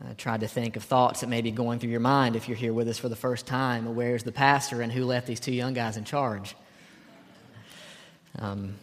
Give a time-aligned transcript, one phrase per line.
[0.05, 2.57] I tried to think of thoughts that may be going through your mind if you're
[2.57, 3.95] here with us for the first time.
[3.95, 6.55] Where's the pastor and who left these two young guys in charge?
[8.39, 8.75] Um,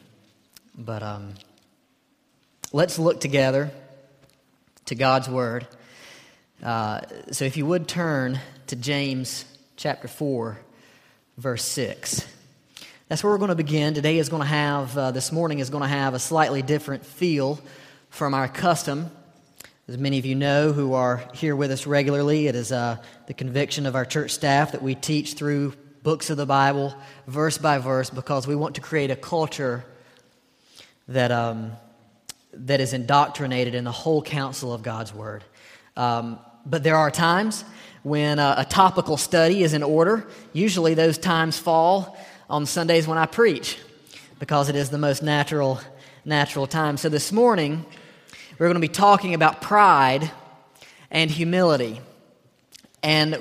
[0.75, 1.35] but um,
[2.71, 3.69] let's look together
[4.85, 5.67] to God's Word.
[6.63, 7.01] Uh,
[7.31, 9.45] so if you would turn to James
[9.75, 10.57] chapter 4,
[11.37, 12.25] verse 6.
[13.07, 13.93] That's where we're going to begin.
[13.93, 17.05] Today is going to have, uh, this morning is going to have a slightly different
[17.05, 17.59] feel
[18.09, 19.11] from our custom.
[19.89, 23.33] As many of you know who are here with us regularly, it is uh, the
[23.33, 26.95] conviction of our church staff that we teach through books of the Bible,
[27.27, 29.83] verse by verse, because we want to create a culture
[31.09, 31.73] that, um,
[32.53, 35.43] that is indoctrinated in the whole counsel of God's Word.
[35.97, 37.65] Um, but there are times
[38.03, 40.25] when uh, a topical study is in order.
[40.53, 42.17] Usually those times fall
[42.49, 43.77] on Sundays when I preach,
[44.39, 45.81] because it is the most natural,
[46.23, 46.95] natural time.
[46.95, 47.85] So this morning,
[48.59, 50.29] we're going to be talking about pride
[51.09, 51.99] and humility.
[53.01, 53.35] And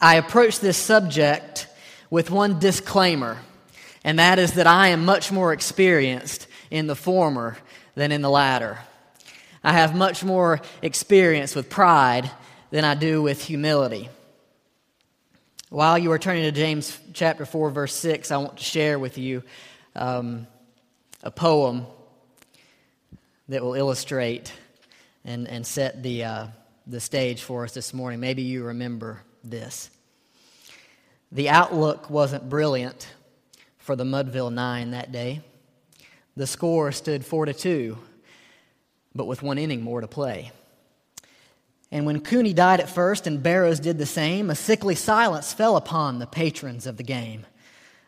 [0.00, 1.66] I approach this subject
[2.08, 3.38] with one disclaimer,
[4.02, 7.58] and that is that I am much more experienced in the former
[7.94, 8.78] than in the latter.
[9.62, 12.30] I have much more experience with pride
[12.70, 14.08] than I do with humility.
[15.68, 19.18] While you are turning to James chapter 4, verse 6, I want to share with
[19.18, 19.42] you
[19.94, 20.46] um,
[21.22, 21.86] a poem
[23.50, 24.52] that will illustrate
[25.24, 26.46] and, and set the, uh,
[26.86, 28.20] the stage for us this morning.
[28.20, 29.90] Maybe you remember this.
[31.32, 33.08] The outlook wasn't brilliant
[33.78, 35.40] for the Mudville Nine that day.
[36.36, 37.98] The score stood 4 to 2,
[39.16, 40.52] but with one inning more to play.
[41.90, 45.76] And when Cooney died at first and Barrows did the same, a sickly silence fell
[45.76, 47.46] upon the patrons of the game.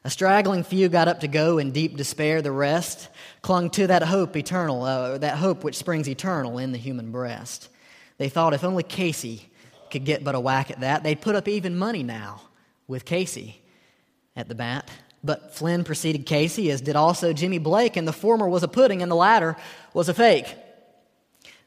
[0.05, 2.43] A straggling few got up to go in deep despair.
[2.43, 3.09] The rest
[3.41, 7.69] clung to that hope eternal, uh, that hope which springs eternal in the human breast.
[8.19, 9.49] They thought if only Casey
[9.91, 12.43] could get but a whack at that, they'd put up even money now
[12.89, 13.63] with Casey
[14.35, 14.91] at the bat.
[15.23, 19.03] But Flynn preceded Casey, as did also Jimmy Blake, and the former was a pudding
[19.03, 19.57] and the latter
[19.95, 20.53] was a fake.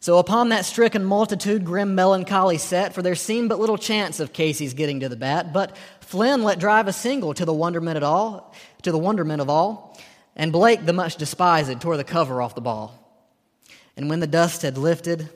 [0.01, 4.33] So upon that stricken multitude, grim melancholy set, for there seemed but little chance of
[4.33, 5.51] Casey's getting to the bat.
[5.51, 9.49] But Flynn let drive a single to the wonderment of all, to the wonderment of
[9.49, 9.97] all,
[10.35, 13.01] and Blake, the much despised, tore the cover off the ball.
[13.97, 15.29] And when the dust had lifted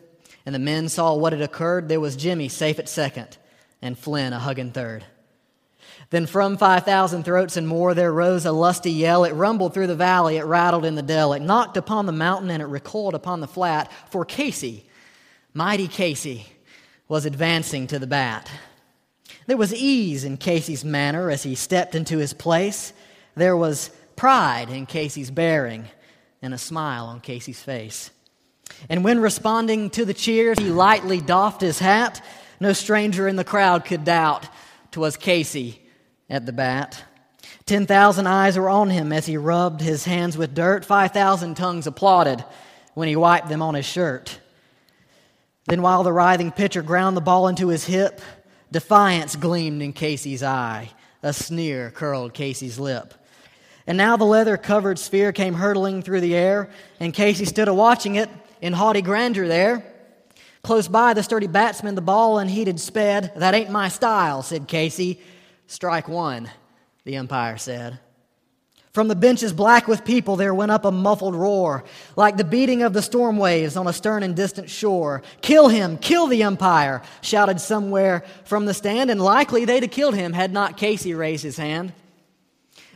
[0.46, 3.38] and the men saw what had occurred, there was Jimmy safe at second,
[3.82, 5.06] and Flynn a hugging third.
[6.12, 9.26] Then from 5,000 throats and more there rose a lusty yell.
[9.26, 12.50] It rumbled through the valley, it rattled in the dell, it knocked upon the mountain,
[12.50, 13.92] and it recoiled upon the flat.
[14.10, 14.86] For Casey,
[15.54, 16.46] mighty Casey,
[17.08, 18.50] was advancing to the bat.
[19.50, 22.94] There was ease in Casey's manner as he stepped into his place.
[23.34, 25.86] There was pride in Casey's bearing
[26.40, 28.12] and a smile on Casey's face.
[28.90, 32.24] And when responding to the cheers, he lightly doffed his hat.
[32.60, 34.48] No stranger in the crowd could doubt
[34.92, 35.82] 'twas Casey
[36.30, 37.04] at the bat.
[37.66, 40.86] 10,000 eyes were on him as he rubbed his hands with dirt.
[40.86, 42.46] 5,000 tongues applauded
[42.94, 44.40] when he wiped them on his shirt.
[45.66, 48.22] Then, while the writhing pitcher ground the ball into his hip,
[48.72, 50.92] defiance gleamed in Casey's eye.
[51.22, 53.14] A sneer curled Casey's lip.
[53.86, 56.70] And now the leather covered sphere came hurtling through the air,
[57.00, 58.30] and Casey stood a watching it
[58.62, 59.84] in haughty grandeur there.
[60.62, 63.34] Close by the sturdy batsman, the ball unheeded sped.
[63.36, 65.22] That ain't my style, said Casey,
[65.68, 66.50] Strike one,
[67.04, 68.00] the umpire said.
[68.94, 71.84] From the benches black with people, there went up a muffled roar,
[72.16, 75.22] like the beating of the storm waves on a stern and distant shore.
[75.42, 80.16] Kill him, kill the umpire, shouted somewhere from the stand, and likely they'd have killed
[80.16, 81.94] him had not Casey raised his hand.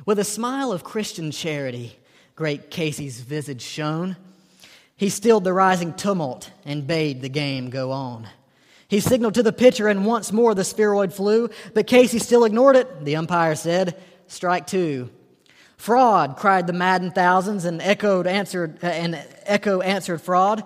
[0.05, 1.95] With a smile of Christian charity,
[2.35, 4.17] great Casey's visage shone.
[4.97, 8.27] He stilled the rising tumult and bade the game go on.
[8.87, 12.75] He signaled to the pitcher, and once more the spheroid flew, but Casey still ignored
[12.75, 13.05] it.
[13.05, 15.09] The umpire said, Strike two.
[15.83, 20.63] Fraud, cried the maddened thousands, and echoed answered, and echo answered fraud.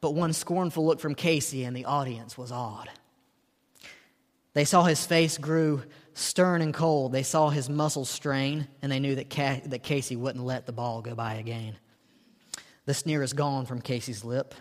[0.00, 2.88] But one scornful look from Casey, and the audience was awed.
[4.54, 5.82] They saw his face grew
[6.14, 7.12] stern and cold.
[7.12, 10.72] They saw his muscles strain, and they knew that, Ca- that Casey wouldn't let the
[10.72, 11.76] ball go by again.
[12.86, 14.54] The sneer is gone from Casey's lip.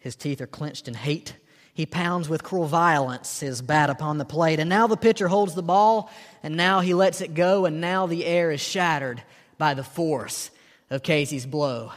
[0.00, 1.36] His teeth are clenched in hate.
[1.74, 4.60] He pounds with cruel violence his bat upon the plate.
[4.60, 6.10] And now the pitcher holds the ball,
[6.42, 9.22] and now he lets it go, and now the air is shattered
[9.56, 10.50] by the force
[10.90, 11.92] of Casey's blow.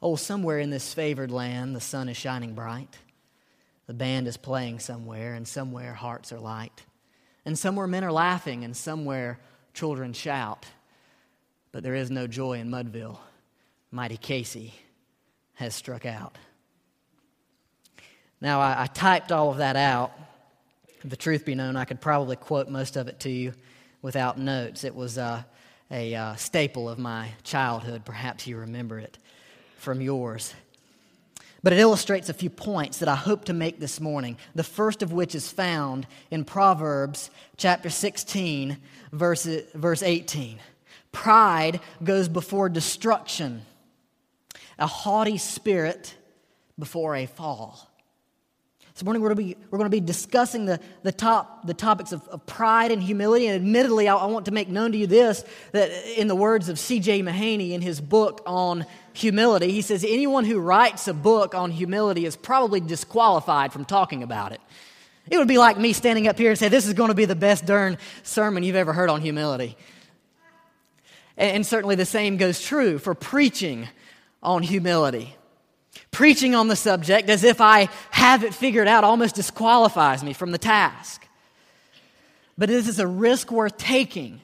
[0.00, 2.98] Oh, somewhere in this favored land, the sun is shining bright.
[3.86, 6.84] The band is playing somewhere, and somewhere hearts are light.
[7.44, 9.40] And somewhere men are laughing, and somewhere
[9.74, 10.66] children shout.
[11.72, 13.18] But there is no joy in Mudville.
[13.90, 14.74] Mighty Casey
[15.54, 16.38] has struck out.
[18.42, 20.10] Now, I, I, typed all of that out.
[21.04, 23.52] The truth be known, I could probably quote most of it to you
[24.02, 24.82] without notes.
[24.82, 25.44] It was uh,
[25.92, 28.04] a uh, staple of my childhood.
[28.04, 29.16] Perhaps you remember it
[29.76, 30.54] from yours.
[31.62, 34.36] But it illustrates a few points that I hope to make this morning.
[34.56, 38.76] The first of which is found in Proverbs chapter 16,
[39.12, 40.58] verse, verse 18.
[41.12, 43.62] Pride goes before destruction,
[44.80, 46.16] a haughty spirit
[46.76, 47.88] before a fall.
[48.94, 51.72] This morning we're going to be, we're going to be discussing the, the, top, the
[51.72, 53.46] topics of, of pride and humility.
[53.46, 56.68] And admittedly, I, I, want to make known to you this that in the words
[56.68, 57.22] of C.J.
[57.22, 58.84] Mahaney in his book on
[59.14, 64.22] humility, he says anyone who writes a book on humility is probably disqualified from talking
[64.22, 64.60] about it.
[65.30, 67.24] It would be like me standing up here and say, This is going to be
[67.24, 69.76] the best darn sermon you've ever heard on humility.
[71.38, 73.88] And, and certainly the same goes true for preaching
[74.42, 75.34] on humility.
[76.12, 80.52] Preaching on the subject as if I have it figured out almost disqualifies me from
[80.52, 81.26] the task.
[82.58, 84.40] But this is a risk worth taking.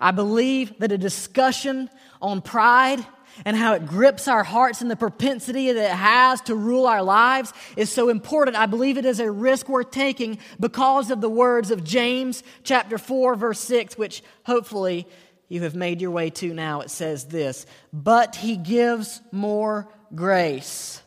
[0.00, 1.90] I believe that a discussion
[2.20, 3.04] on pride
[3.44, 7.02] and how it grips our hearts and the propensity that it has to rule our
[7.02, 8.56] lives is so important.
[8.56, 12.96] I believe it is a risk worth taking because of the words of James chapter
[12.98, 15.08] 4 verse 6 which hopefully
[15.48, 16.80] you have made your way to now.
[16.80, 21.02] It says this, "But he gives more grace.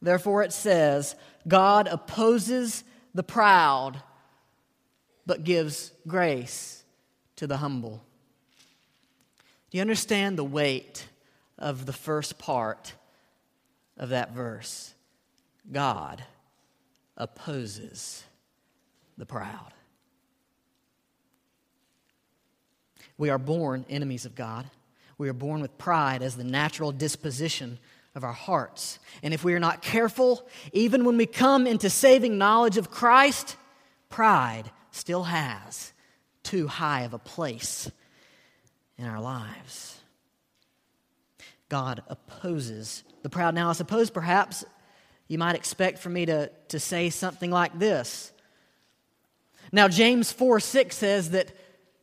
[0.00, 1.14] Therefore, it says,
[1.46, 2.84] God opposes
[3.14, 4.02] the proud,
[5.26, 6.82] but gives grace
[7.36, 8.02] to the humble.
[9.70, 11.06] Do you understand the weight
[11.58, 12.94] of the first part
[13.96, 14.94] of that verse?
[15.70, 16.22] God
[17.16, 18.24] opposes
[19.16, 19.72] the proud.
[23.18, 24.68] We are born enemies of God.
[25.18, 27.78] We are born with pride as the natural disposition
[28.14, 28.98] of our hearts.
[29.22, 33.56] And if we are not careful, even when we come into saving knowledge of Christ,
[34.08, 35.92] pride still has
[36.42, 37.90] too high of a place
[38.98, 39.98] in our lives.
[41.68, 43.54] God opposes the proud.
[43.54, 44.64] Now, I suppose perhaps
[45.28, 48.32] you might expect for me to, to say something like this.
[49.72, 51.48] Now, James 4 6 says that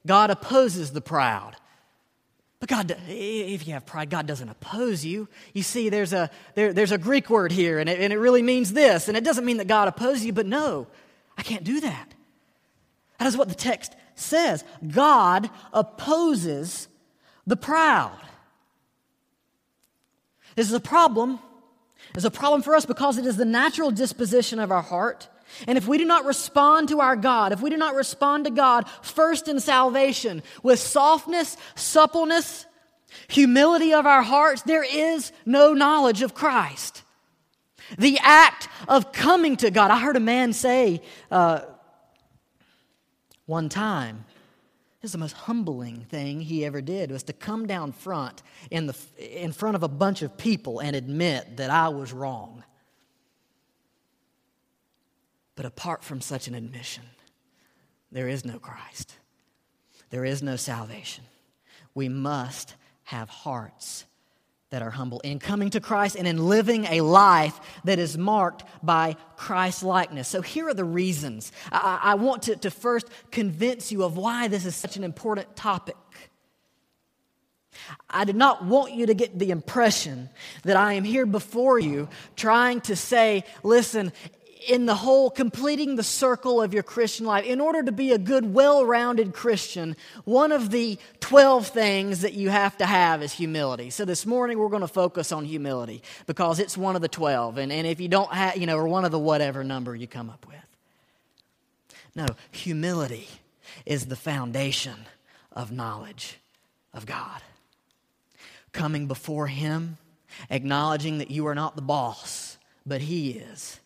[0.08, 1.56] God opposes the proud.
[2.60, 5.30] But God, if you have pride, God doesn't oppose you.
[5.54, 8.42] You see, there's a, there, there's a Greek word here, and it, and it really
[8.42, 9.08] means this.
[9.08, 10.88] And it doesn't mean that God opposes you, but no,
[11.38, 12.14] I can't do that.
[13.18, 14.66] That is what the text says.
[14.86, 16.90] God opposes
[17.48, 18.18] the proud.
[20.56, 21.40] This is a problem.
[22.14, 25.30] It's a problem for us because it is the natural disposition of our heart
[25.68, 28.52] and if we do not respond to our God, if we do not respond to
[28.52, 32.66] God first in salvation with softness, suppleness,
[33.28, 37.04] humility of our hearts, there is no knowledge of Christ.
[37.98, 39.92] The act of coming to God.
[39.92, 41.02] I heard a man say
[41.32, 41.62] uh,
[43.46, 44.26] one time,
[45.02, 48.86] this is the most humbling thing he ever did was to come down front in,
[48.86, 52.64] the, in front of a bunch of people and admit that I was wrong.
[55.60, 57.04] But apart from such an admission,
[58.14, 59.14] there is no Christ.
[60.10, 61.26] There is no salvation.
[61.94, 64.06] We must have hearts
[64.70, 68.64] that are humble in coming to Christ and in living a life that is marked
[68.82, 70.30] by Christ likeness.
[70.30, 71.52] So, here are the reasons.
[71.74, 75.58] I, I want to, to first convince you of why this is such an important
[75.58, 75.98] topic.
[78.10, 80.30] I did not want you to get the impression
[80.64, 84.12] that I am here before you trying to say, listen,
[84.68, 88.18] in the whole completing the circle of your Christian life, in order to be a
[88.18, 93.32] good, well rounded Christian, one of the 12 things that you have to have is
[93.32, 93.90] humility.
[93.90, 97.58] So this morning we're going to focus on humility because it's one of the 12.
[97.58, 100.08] And, and if you don't have, you know, or one of the whatever number you
[100.08, 100.58] come up with.
[102.16, 103.28] No, humility
[103.86, 105.06] is the foundation
[105.54, 106.38] of knowledge
[106.94, 107.42] of God.
[108.74, 109.98] Coming before Him,
[110.50, 113.79] acknowledging that you are not the boss, but He is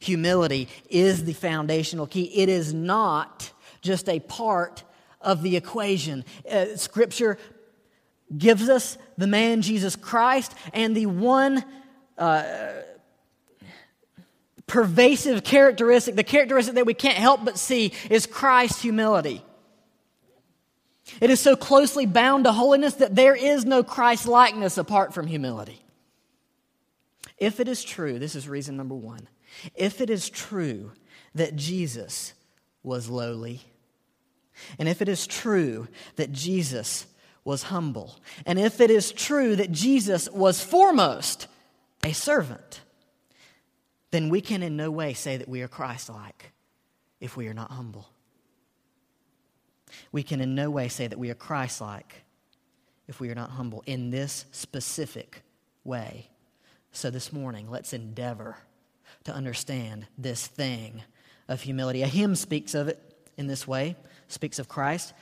[0.00, 2.24] Humility is the foundational key.
[2.24, 4.84] It is not just a part
[5.20, 6.24] of the equation.
[6.50, 7.38] Uh, scripture
[8.36, 11.64] gives us the man Jesus Christ and the one
[12.16, 12.42] uh,
[14.66, 19.42] pervasive characteristic, the characteristic that we can't help but see, is Christ's humility.
[21.20, 25.26] It is so closely bound to holiness that there is no Christ likeness apart from
[25.26, 25.82] humility.
[27.38, 29.26] If it is true, this is reason number one.
[29.74, 30.92] If it is true
[31.34, 32.34] that Jesus
[32.82, 33.62] was lowly,
[34.78, 37.06] and if it is true that Jesus
[37.44, 41.46] was humble, and if it is true that Jesus was foremost
[42.04, 42.80] a servant,
[44.10, 46.52] then we can in no way say that we are Christ like
[47.20, 48.08] if we are not humble.
[50.12, 52.22] We can in no way say that we are Christ like
[53.06, 55.42] if we are not humble in this specific
[55.84, 56.28] way.
[56.92, 58.58] So this morning, let's endeavor
[59.28, 61.02] to understand this thing
[61.48, 62.02] of humility.
[62.02, 62.98] A hymn speaks of it
[63.36, 63.94] in this way,
[64.26, 65.12] speaks of Christ.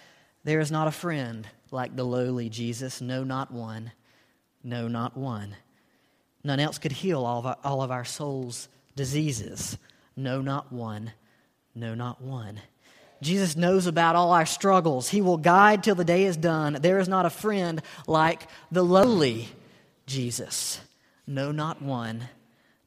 [0.45, 3.91] There is not a friend like the lowly Jesus, no, not one,
[4.63, 5.57] no, not one.
[6.45, 9.77] None else could heal all of our, all of our soul's diseases,
[10.17, 11.11] no, not one,
[11.75, 12.61] no, not one.
[13.21, 15.09] Jesus knows about all our struggles.
[15.09, 16.79] He will guide till the day is done.
[16.81, 19.49] There is not a friend like the lowly
[20.07, 20.81] Jesus.
[21.27, 22.29] No, not one.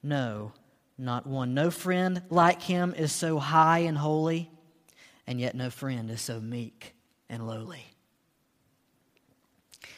[0.02, 0.54] No,
[1.00, 1.54] not one.
[1.54, 4.50] No friend like him is so high and holy,
[5.26, 6.94] and yet no friend is so meek
[7.30, 7.86] and lowly.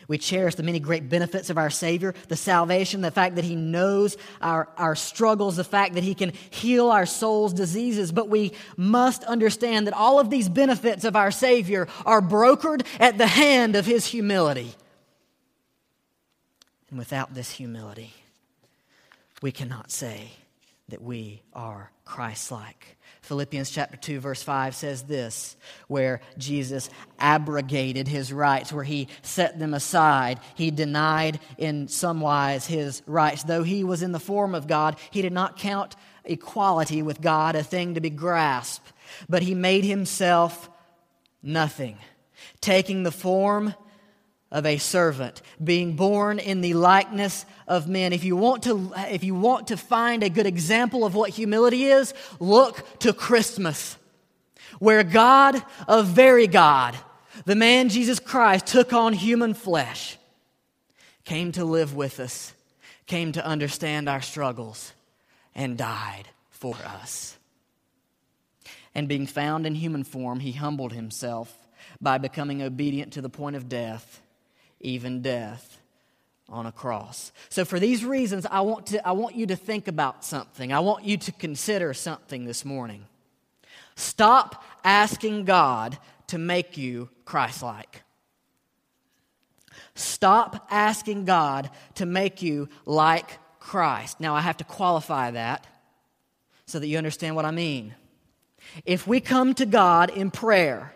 [0.08, 3.56] We cherish the many great benefits of our Savior, the salvation, the fact that He
[3.56, 8.12] knows our, our struggles, the fact that He can heal our soul's diseases.
[8.12, 13.18] But we must understand that all of these benefits of our Savior are brokered at
[13.18, 14.74] the hand of His humility.
[16.90, 18.14] And without this humility,
[19.42, 20.32] we cannot say
[20.92, 22.98] that we are Christ like.
[23.22, 25.56] Philippians chapter 2 verse 5 says this
[25.88, 32.66] where Jesus abrogated his rights where he set them aside he denied in some wise
[32.66, 35.96] his rights though he was in the form of God he did not count
[36.26, 38.92] equality with God a thing to be grasped
[39.30, 40.70] but he made himself
[41.44, 41.98] nothing
[42.60, 43.74] taking the form
[44.52, 48.12] of a servant, being born in the likeness of men.
[48.12, 51.86] If you want to, if you want to find a good example of what humility
[51.86, 53.98] is, look to Christmas,
[54.80, 56.98] where God, a very God,
[57.46, 60.18] the man Jesus Christ, took on human flesh,
[61.24, 62.54] came to live with us,
[63.06, 64.92] came to understand our struggles,
[65.56, 67.38] and died for us.
[68.94, 71.56] And being found in human form, he humbled himself
[72.02, 74.21] by becoming obedient to the point of death
[74.82, 75.80] even death
[76.50, 77.32] on a cross.
[77.50, 80.74] So, for these reasons, I want, to, I want you to think about something.
[80.74, 83.06] I want you to consider something this morning.
[83.96, 85.98] Stop asking God
[86.28, 88.04] to make you Christ like.
[89.96, 94.20] Stop asking God to make you like Christ.
[94.20, 95.68] Now, I have to qualify that
[96.66, 97.96] so that you understand what I mean.
[98.86, 100.94] If we come to God in prayer,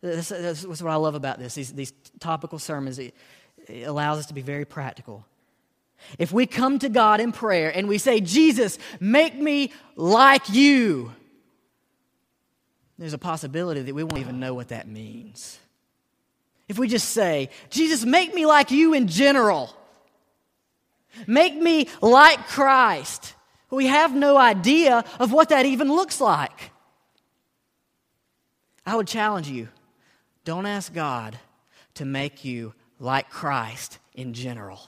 [0.00, 1.54] this, this is what I love about this.
[1.54, 3.14] These, these topical sermons, it,
[3.66, 5.24] it allows us to be very practical.
[6.18, 11.12] If we come to God in prayer and we say, Jesus, make me like you,
[12.98, 15.58] there's a possibility that we won't even know what that means.
[16.68, 19.74] If we just say, Jesus, make me like you in general,
[21.26, 23.34] make me like Christ,
[23.70, 26.70] we have no idea of what that even looks like.
[28.86, 29.68] I would challenge you
[30.48, 31.38] don't ask God
[31.92, 34.80] to make you like Christ in general.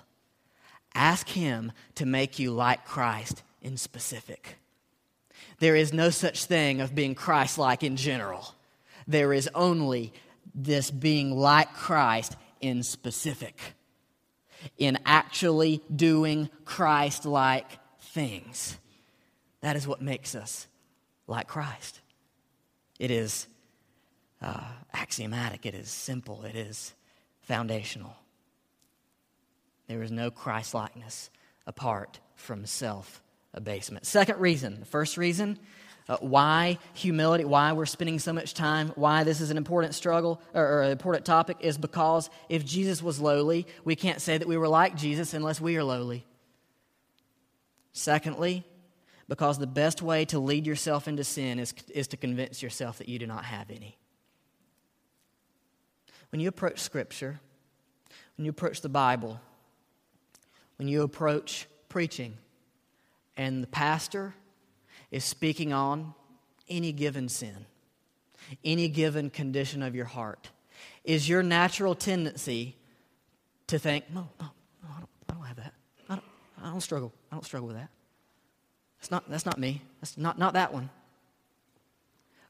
[0.95, 4.57] Ask Him to make you like Christ in specific.
[5.59, 8.55] There is no such thing of being Christ like in general.
[9.07, 10.15] There is only
[10.55, 13.61] this being like Christ in specific,
[14.79, 17.67] in actually doing Christ like
[18.01, 18.79] things.
[19.61, 20.67] That is what makes us
[21.27, 22.01] like Christ.
[22.99, 23.47] It is
[24.43, 24.61] uh,
[24.93, 26.95] axiomatic, it is simple, it is
[27.43, 28.17] foundational.
[29.87, 31.31] There is no Christ likeness
[31.67, 34.07] apart from self abasement.
[34.07, 35.59] Second reason, the first reason
[36.11, 40.41] uh, why humility, why we're spending so much time, why this is an important struggle
[40.53, 44.49] or, or an important topic is because if Jesus was lowly, we can't say that
[44.49, 46.27] we were like Jesus unless we are lowly.
[47.93, 48.65] Secondly,
[49.29, 53.09] because the best way to lead yourself into sin is, is to convince yourself that
[53.09, 53.97] you do not have any.
[56.31, 57.41] When you approach Scripture,
[58.37, 59.41] when you approach the Bible,
[60.77, 62.37] when you approach preaching,
[63.37, 64.35] and the pastor
[65.11, 66.15] is speaking on
[66.69, 67.67] any given sin,
[68.65, 70.51] any given condition of your heart,
[71.05, 72.77] is your natural tendency
[73.67, 74.47] to think, no, no,
[74.83, 75.75] no I, don't, I don't have that.
[76.09, 76.25] I don't,
[76.63, 77.13] I don't struggle.
[77.31, 77.89] I don't struggle with that.
[79.01, 79.83] That's not, that's not me.
[80.01, 80.91] That's not, not that one.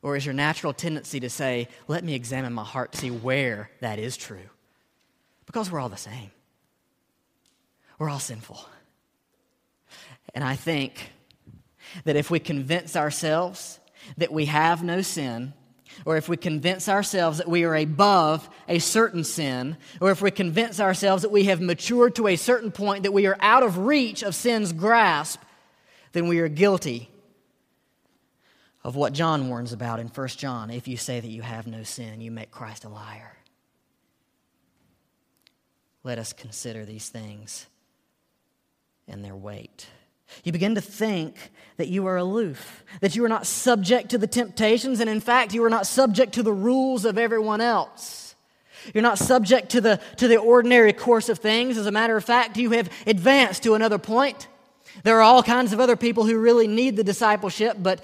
[0.03, 3.71] Or is your natural tendency to say, let me examine my heart to see where
[3.81, 4.49] that is true?
[5.47, 6.31] Because we're all the same.
[7.99, 8.65] We're all sinful.
[10.35, 11.13] And I think
[12.05, 13.79] that if we convince ourselves
[14.17, 15.53] that we have no sin,
[16.07, 20.31] or if we convince ourselves that we are above a certain sin, or if we
[20.31, 23.77] convince ourselves that we have matured to a certain point, that we are out of
[23.77, 25.43] reach of sin's grasp,
[26.13, 27.10] then we are guilty
[28.83, 30.71] of what John warns about in 1 John.
[30.71, 33.37] If you say that you have no sin, you make Christ a liar.
[36.03, 37.67] Let us consider these things
[39.07, 39.87] and their weight.
[40.45, 41.37] You begin to think
[41.77, 45.53] that you are aloof, that you are not subject to the temptations, and in fact,
[45.53, 48.35] you are not subject to the rules of everyone else.
[48.95, 51.77] You're not subject to the, to the ordinary course of things.
[51.77, 54.49] As a matter of fact, you have advanced to another point.
[55.03, 58.03] There are all kinds of other people who really need the discipleship, but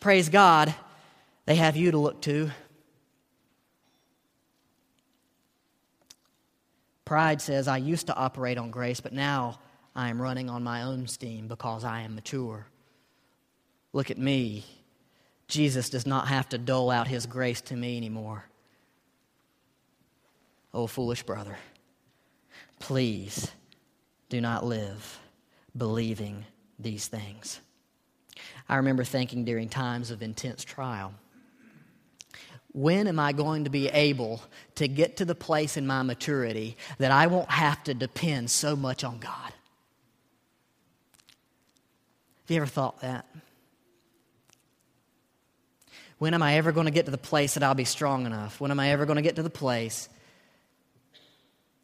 [0.00, 0.74] praise God,
[1.46, 2.50] they have you to look to.
[7.04, 9.58] Pride says, I used to operate on grace, but now
[9.96, 12.66] I am running on my own steam because I am mature.
[13.92, 14.64] Look at me.
[15.48, 18.44] Jesus does not have to dole out his grace to me anymore.
[20.72, 21.58] Oh, foolish brother,
[22.78, 23.50] please
[24.28, 25.18] do not live
[25.76, 26.46] believing
[26.78, 27.60] these things.
[28.70, 31.12] I remember thinking during times of intense trial
[32.72, 34.40] when am I going to be able
[34.76, 38.76] to get to the place in my maturity that I won't have to depend so
[38.76, 39.52] much on God?
[42.42, 43.26] Have you ever thought that?
[46.18, 48.60] When am I ever going to get to the place that I'll be strong enough?
[48.60, 50.08] When am I ever going to get to the place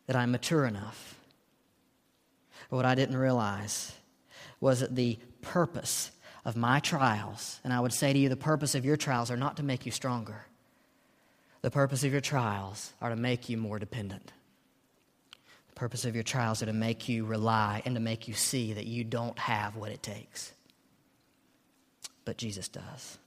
[0.06, 1.18] that I'm mature enough?
[2.68, 3.92] What I didn't realize
[4.60, 6.12] was that the purpose
[6.46, 9.36] of my trials, and I would say to you, the purpose of your trials are
[9.36, 10.46] not to make you stronger.
[11.62, 14.32] The purpose of your trials are to make you more dependent.
[15.68, 18.74] The purpose of your trials are to make you rely and to make you see
[18.74, 20.52] that you don't have what it takes.
[22.24, 23.18] But Jesus does.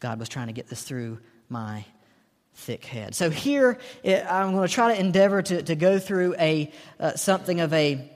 [0.00, 1.84] God was trying to get this through my
[2.54, 3.14] thick head.
[3.14, 7.60] So here, I'm going to try to endeavor to, to go through a, uh, something
[7.60, 8.10] of a,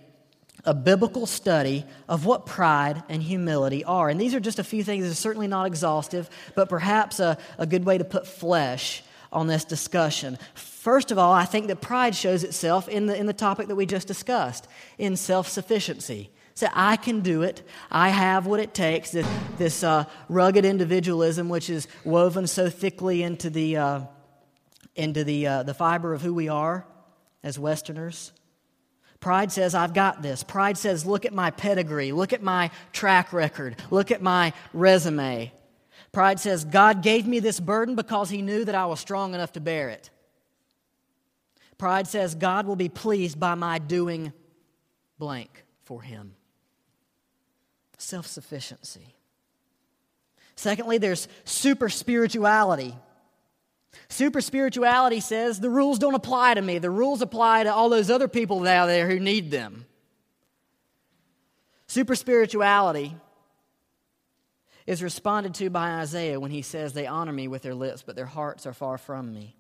[0.65, 4.09] a biblical study of what pride and humility are.
[4.09, 7.39] And these are just a few things that are certainly not exhaustive, but perhaps a,
[7.59, 10.39] a good way to put flesh on this discussion.
[10.55, 13.77] First of all, I think that pride shows itself in the, in the topic that
[13.77, 14.67] we just discussed,
[14.97, 16.31] in self sufficiency.
[16.55, 17.63] Say, I can do it.
[17.89, 19.13] I have what it takes.
[19.13, 24.01] This, this uh, rugged individualism, which is woven so thickly into the, uh,
[24.97, 26.85] into the, uh, the fiber of who we are
[27.45, 28.33] as Westerners.
[29.21, 30.43] Pride says, I've got this.
[30.45, 35.53] Pride says, look at my pedigree, look at my track record, look at my resume.
[36.13, 39.53] Pride says, God gave me this burden because he knew that I was strong enough
[39.53, 40.11] to bear it.
[41.79, 44.33] Pride says, God will be pleased by my doing
[45.19, 46.35] blank for him.
[47.99, 49.15] Self sufficiency.
[50.55, 52.95] Secondly, there's super spirituality.
[54.09, 58.11] Super spirituality says the rules don't apply to me, the rules apply to all those
[58.11, 59.87] other people out there who need them.
[61.87, 63.17] Super spirituality
[64.87, 68.17] is responded to by Isaiah when he says, They honor me with their lips, but
[68.17, 69.57] their hearts are far from me.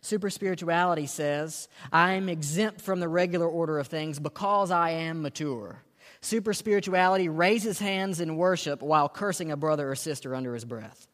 [0.00, 5.22] Super spirituality says, I am exempt from the regular order of things because I am
[5.22, 5.82] mature.
[6.20, 11.06] Super spirituality raises hands in worship while cursing a brother or sister under his breath.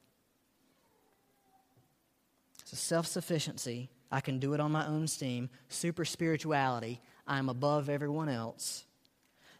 [2.70, 5.50] So, self sufficiency, I can do it on my own steam.
[5.68, 8.84] Super spirituality, I'm above everyone else.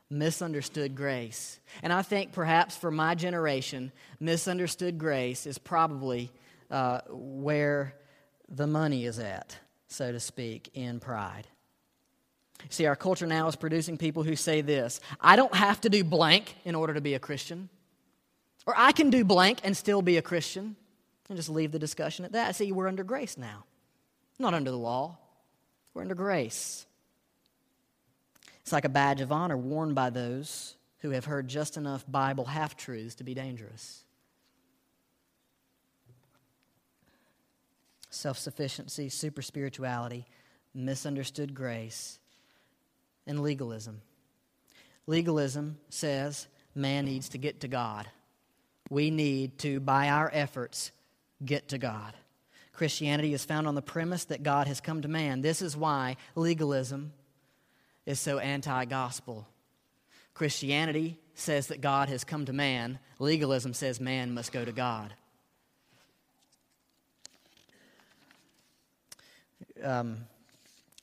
[0.08, 1.58] Misunderstood grace.
[1.82, 6.30] And I think perhaps for my generation, misunderstood grace is probably
[6.70, 7.96] uh, where
[8.48, 11.48] the money is at, so to speak, in pride.
[12.68, 16.04] See, our culture now is producing people who say this I don't have to do
[16.04, 17.70] blank in order to be a Christian.
[18.66, 20.76] Or I can do blank and still be a Christian.
[21.30, 22.56] And just leave the discussion at that.
[22.56, 23.64] See, we're under grace now,
[24.40, 25.16] not under the law.
[25.94, 26.86] We're under grace.
[28.62, 32.46] It's like a badge of honor worn by those who have heard just enough Bible
[32.46, 34.02] half truths to be dangerous.
[38.10, 40.26] Self sufficiency, super spirituality,
[40.74, 42.18] misunderstood grace,
[43.28, 44.02] and legalism.
[45.06, 48.08] Legalism says man needs to get to God.
[48.90, 50.90] We need to, by our efforts,
[51.44, 52.14] get to God.
[52.72, 55.42] Christianity is found on the premise that God has come to man.
[55.42, 57.12] This is why legalism
[58.06, 59.46] is so anti gospel.
[60.34, 65.12] Christianity says that God has come to man, legalism says man must go to God.
[69.82, 70.24] Um,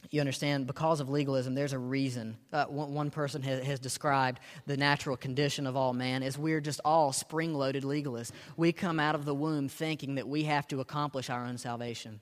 [0.10, 2.38] you understand, because of legalism, there's a reason.
[2.54, 6.62] Uh, one, one, person has, has, described the natural condition of all man as we're
[6.62, 8.32] just all spring loaded legalists.
[8.56, 12.22] We come out of the womb thinking that we have to accomplish our own salvation.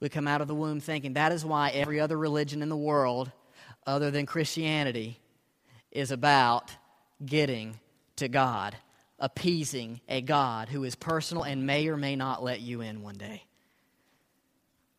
[0.00, 2.76] We come out of the womb thinking that is why every other religion in the
[2.76, 3.30] world,
[3.86, 5.20] other than Christianity,
[5.90, 6.72] is about
[7.24, 7.78] getting
[8.16, 8.76] to God,
[9.18, 13.16] appeasing a God who is personal and may or may not let you in one
[13.16, 13.44] day.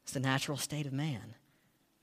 [0.04, 1.36] It's the natural state of man.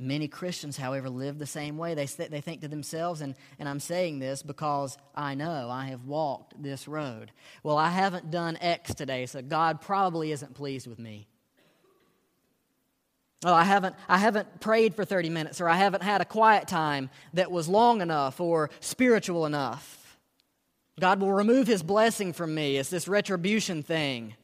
[0.00, 1.94] Many Christians, however, live the same way.
[1.94, 6.04] They, they think to themselves, and, and I'm saying this because I know I have
[6.04, 7.32] walked this road.
[7.64, 11.26] Well, I haven't done X today, so God probably isn't pleased with me.
[13.44, 16.68] Oh, I haven't, I haven't prayed for 30 minutes, or I haven't had a quiet
[16.68, 20.16] time that was long enough or spiritual enough.
[21.00, 22.76] God will remove his blessing from me.
[22.76, 24.34] It's this retribution thing.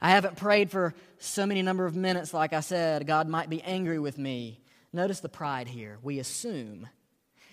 [0.00, 3.06] I haven't prayed for so many number of minutes, like I said.
[3.06, 4.60] God might be angry with me.
[4.92, 5.98] Notice the pride here.
[6.02, 6.88] We assume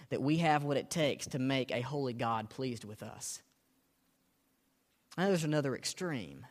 [0.10, 3.42] that we have what it takes to make a holy God pleased with us.
[5.18, 6.46] Now, there's another extreme.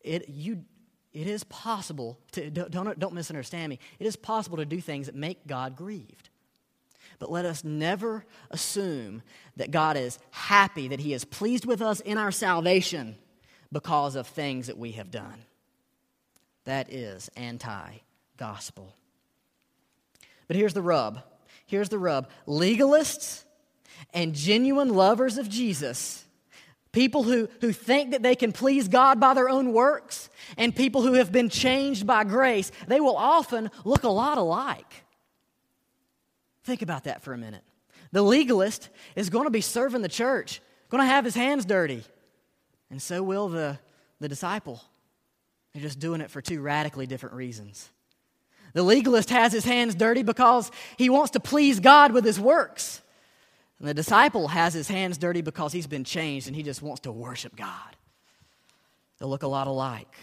[0.00, 0.64] It, you,
[1.12, 5.14] it is possible to, don't, don't misunderstand me, it is possible to do things that
[5.14, 6.30] make God grieved.
[7.18, 9.22] But let us never assume
[9.56, 13.16] that God is happy, that He is pleased with us in our salvation
[13.72, 15.44] because of things that we have done.
[16.64, 17.90] That is anti
[18.36, 18.94] gospel.
[20.48, 21.22] But here's the rub.
[21.66, 22.28] Here's the rub.
[22.46, 23.44] Legalists
[24.14, 26.24] and genuine lovers of Jesus,
[26.92, 31.02] people who, who think that they can please God by their own works, and people
[31.02, 35.04] who have been changed by grace, they will often look a lot alike.
[36.64, 37.62] Think about that for a minute.
[38.12, 42.04] The legalist is going to be serving the church, going to have his hands dirty,
[42.90, 43.78] and so will the,
[44.20, 44.82] the disciple.
[45.72, 47.90] They're just doing it for two radically different reasons.
[48.76, 53.00] The legalist has his hands dirty because he wants to please God with his works.
[53.78, 57.00] And the disciple has his hands dirty because he's been changed and he just wants
[57.00, 57.96] to worship God.
[59.18, 60.14] They look a lot alike.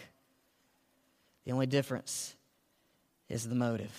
[1.46, 2.36] The only difference
[3.28, 3.92] is the motive.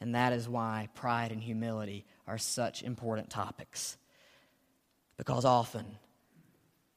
[0.00, 3.96] And that is why pride and humility are such important topics.
[5.16, 5.86] Because often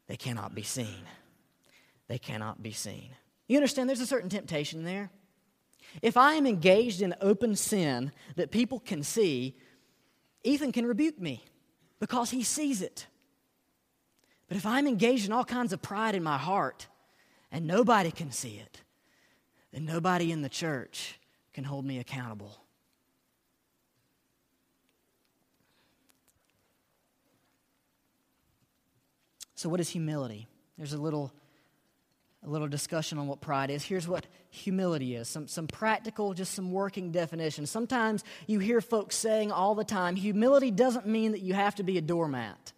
[0.07, 1.05] they cannot be seen.
[2.07, 3.11] They cannot be seen.
[3.47, 5.11] You understand there's a certain temptation there.
[6.01, 9.55] If I am engaged in open sin that people can see,
[10.43, 11.43] Ethan can rebuke me
[11.99, 13.07] because he sees it.
[14.47, 16.87] But if I'm engaged in all kinds of pride in my heart
[17.51, 18.81] and nobody can see it,
[19.71, 21.19] then nobody in the church
[21.53, 22.61] can hold me accountable.
[29.55, 30.47] So, what is humility?
[30.77, 31.33] There's a little
[32.45, 33.83] a little discussion on what pride is.
[33.83, 37.71] Here's what humility is some, some practical, just some working definitions.
[37.71, 41.83] Sometimes you hear folks saying all the time humility doesn't mean that you have to
[41.83, 42.73] be a doormat.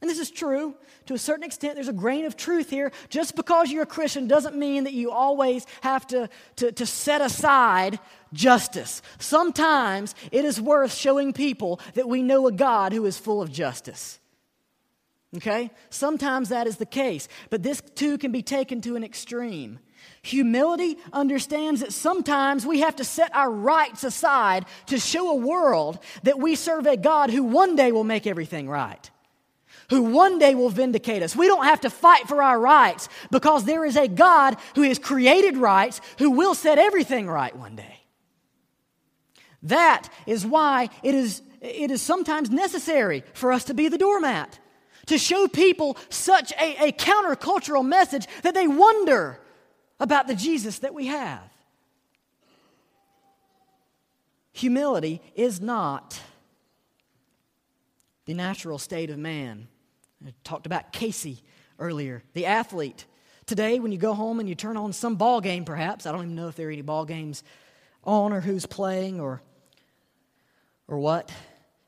[0.00, 0.74] And this is true.
[1.06, 2.92] To a certain extent, there's a grain of truth here.
[3.08, 7.20] Just because you're a Christian doesn't mean that you always have to, to, to set
[7.20, 7.98] aside
[8.32, 9.02] justice.
[9.18, 13.50] Sometimes it is worth showing people that we know a God who is full of
[13.50, 14.20] justice.
[15.36, 15.70] Okay?
[15.90, 19.78] Sometimes that is the case, but this too can be taken to an extreme.
[20.22, 25.98] Humility understands that sometimes we have to set our rights aside to show a world
[26.22, 29.10] that we serve a God who one day will make everything right,
[29.90, 31.36] who one day will vindicate us.
[31.36, 34.98] We don't have to fight for our rights because there is a God who has
[34.98, 38.00] created rights who will set everything right one day.
[39.62, 44.58] That is why it is, it is sometimes necessary for us to be the doormat
[45.08, 49.40] to show people such a, a countercultural message that they wonder
[50.00, 51.42] about the Jesus that we have.
[54.52, 56.20] Humility is not
[58.26, 59.68] the natural state of man.
[60.26, 61.42] I talked about Casey
[61.78, 63.06] earlier, the athlete.
[63.46, 66.22] Today, when you go home and you turn on some ball game, perhaps, I don't
[66.22, 67.42] even know if there are any ball games
[68.04, 69.40] on or who's playing or,
[70.86, 71.32] or what.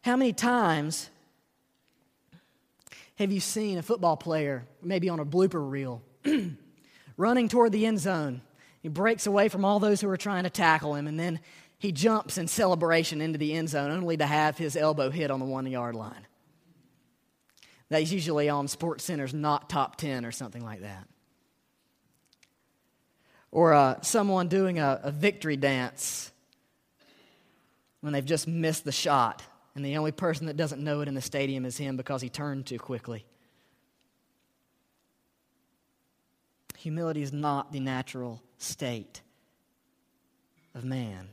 [0.02, 1.10] How many times
[3.20, 6.02] have you seen a football player, maybe on a blooper reel,
[7.18, 8.40] running toward the end zone?
[8.82, 11.38] He breaks away from all those who are trying to tackle him, and then
[11.78, 15.38] he jumps in celebration into the end zone, only to have his elbow hit on
[15.38, 16.26] the one yard line.
[17.90, 21.06] That's usually on Sports Center's not top 10 or something like that.
[23.50, 26.32] Or uh, someone doing a, a victory dance
[28.00, 29.42] when they've just missed the shot
[29.80, 32.28] and the only person that doesn't know it in the stadium is him because he
[32.28, 33.24] turned too quickly.
[36.76, 39.22] Humility is not the natural state
[40.74, 41.30] of man.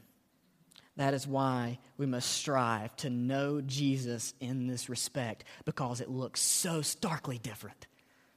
[0.96, 6.40] That is why we must strive to know Jesus in this respect because it looks
[6.40, 7.86] so starkly different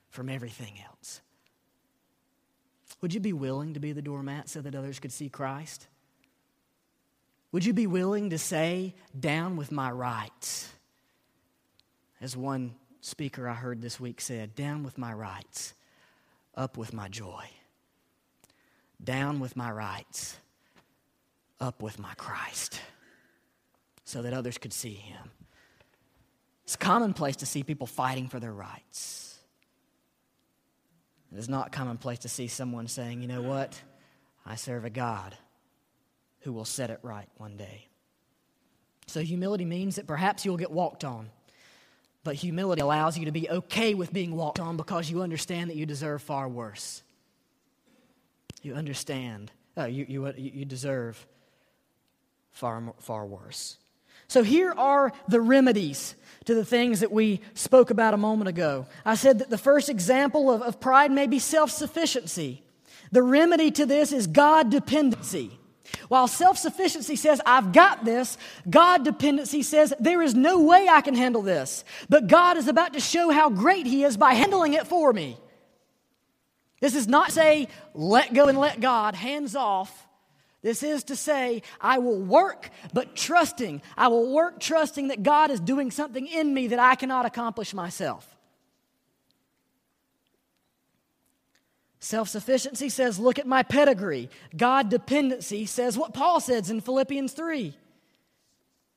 [0.09, 1.21] from everything else.
[3.01, 5.87] Would you be willing to be the doormat so that others could see Christ?
[7.53, 10.69] Would you be willing to say, Down with my rights?
[12.21, 15.75] As one speaker I heard this week said, Down with my rights,
[16.55, 17.45] up with my joy.
[19.03, 20.37] Down with my rights,
[21.59, 22.81] up with my Christ,
[24.05, 25.31] so that others could see him.
[26.65, 29.39] It's commonplace to see people fighting for their rights.
[31.33, 33.81] It is not commonplace to see someone saying, you know what?
[34.45, 35.37] I serve a God
[36.41, 37.89] who will set it right one day.
[39.07, 41.31] So, humility means that perhaps you'll get walked on.
[42.23, 45.77] But humility allows you to be okay with being walked on because you understand that
[45.77, 47.03] you deserve far worse.
[48.63, 51.27] You understand, uh, you, you, you deserve
[52.51, 53.79] far, far worse.
[54.29, 58.87] So, here are the remedies to the things that we spoke about a moment ago.
[59.05, 62.63] I said that the first example of, of pride may be self sufficiency.
[63.13, 65.60] The remedy to this is God dependency.
[66.09, 71.01] While self sufficiency says, I've got this, God dependency says, there is no way I
[71.01, 71.85] can handle this.
[72.09, 75.37] But God is about to show how great He is by handling it for me.
[76.81, 80.07] This is not say, let go and let God, hands off.
[80.63, 83.81] This is to say, I will work, but trusting.
[83.97, 87.73] I will work trusting that God is doing something in me that I cannot accomplish
[87.73, 88.37] myself.
[92.01, 94.31] Self sufficiency says, look at my pedigree.
[94.57, 97.77] God dependency says what Paul says in Philippians 3.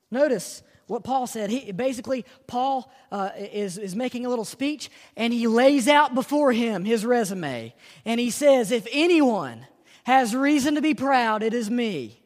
[0.10, 1.50] Notice what Paul said.
[1.50, 6.54] He, basically, Paul uh, is, is making a little speech and he lays out before
[6.54, 7.74] him his resume.
[8.06, 9.68] And he says, If anyone
[10.06, 12.23] has reason to be proud, it is me.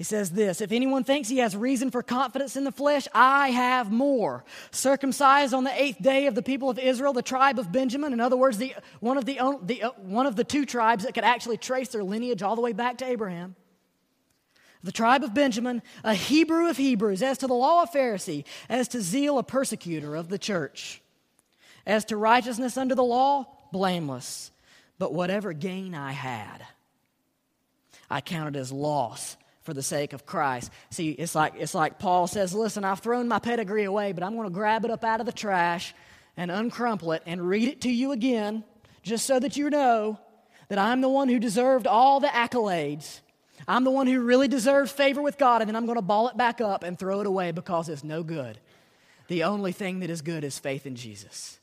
[0.00, 3.50] He says this If anyone thinks he has reason for confidence in the flesh, I
[3.50, 4.46] have more.
[4.70, 8.18] Circumcised on the eighth day of the people of Israel, the tribe of Benjamin, in
[8.18, 11.24] other words, the, one, of the, the, uh, one of the two tribes that could
[11.24, 13.56] actually trace their lineage all the way back to Abraham.
[14.82, 18.88] The tribe of Benjamin, a Hebrew of Hebrews, as to the law, a Pharisee, as
[18.88, 21.02] to zeal, a persecutor of the church,
[21.84, 24.50] as to righteousness under the law, blameless.
[24.98, 26.64] But whatever gain I had,
[28.08, 30.70] I counted as loss for the sake of Christ.
[30.90, 34.34] See, it's like, it's like Paul says, Listen, I've thrown my pedigree away, but I'm
[34.34, 35.94] going to grab it up out of the trash
[36.36, 38.64] and uncrumple it and read it to you again,
[39.02, 40.18] just so that you know
[40.68, 43.20] that I'm the one who deserved all the accolades.
[43.68, 46.28] I'm the one who really deserves favor with God, and then I'm going to ball
[46.28, 48.58] it back up and throw it away because it's no good.
[49.28, 51.60] The only thing that is good is faith in Jesus.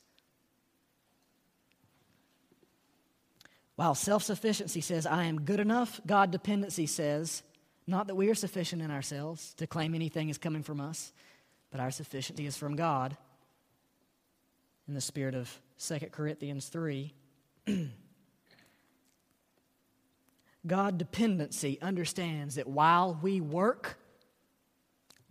[3.76, 7.42] While self sufficiency says, I am good enough, God dependency says,
[7.88, 11.12] not that we are sufficient in ourselves to claim anything is coming from us,
[11.70, 13.16] but our sufficiency is from God.
[14.86, 17.14] In the spirit of 2 Corinthians 3,
[20.66, 23.98] God dependency understands that while we work,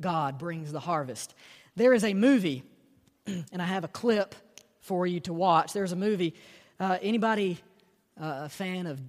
[0.01, 1.35] God brings the harvest.
[1.75, 2.63] There is a movie,
[3.27, 4.33] and I have a clip
[4.81, 5.73] for you to watch.
[5.73, 6.33] There's a movie.
[6.79, 7.59] Uh, anybody
[8.19, 8.99] uh, a fan of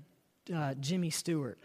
[0.55, 1.59] uh, Jimmy Stewart.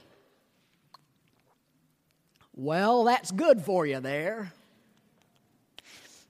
[2.55, 4.51] Well, that's good for you there.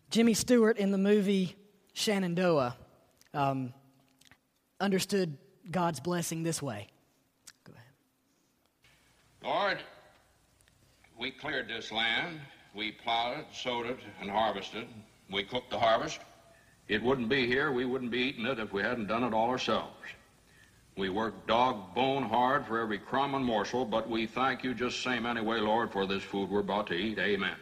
[0.09, 1.55] Jimmy Stewart in the movie
[1.93, 2.77] Shenandoah
[3.33, 3.73] um,
[4.79, 5.37] understood
[5.69, 6.87] God's blessing this way.
[7.65, 7.85] Go ahead.
[9.43, 9.79] Lord,
[11.19, 12.39] we cleared this land,
[12.73, 14.87] we plowed it, sowed it, and harvested.
[15.29, 16.19] We cooked the harvest.
[16.87, 19.49] It wouldn't be here, we wouldn't be eating it if we hadn't done it all
[19.49, 19.95] ourselves.
[20.95, 25.01] We work dog bone hard for every crumb and morsel, but we thank you just
[25.01, 27.17] same anyway, Lord, for this food we're about to eat.
[27.17, 27.55] Amen.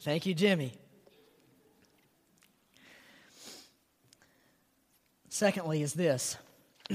[0.00, 0.72] Thank you, Jimmy.
[5.28, 6.36] Secondly, is this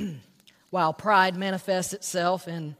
[0.69, 2.75] while pride manifests itself in,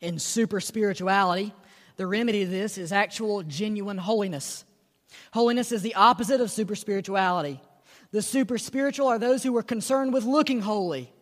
[0.00, 1.54] in super spirituality,
[1.96, 4.64] the remedy to this is actual, genuine holiness.
[5.32, 7.60] Holiness is the opposite of super spirituality.
[8.12, 11.12] The super spiritual are those who were concerned with looking holy.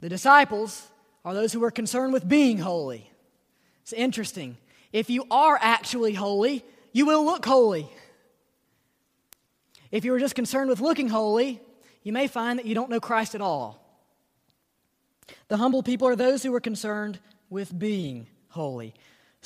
[0.00, 0.86] The disciples
[1.24, 3.10] are those who are concerned with being holy.
[3.82, 4.58] It's interesting.
[4.92, 7.88] If you are actually holy, you will look holy.
[9.90, 11.60] If you are just concerned with looking holy,
[12.02, 13.82] you may find that you don't know Christ at all.
[15.48, 18.94] The humble people are those who are concerned with being holy.